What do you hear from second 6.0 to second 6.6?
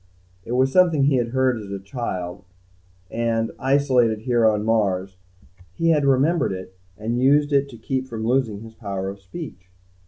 remembered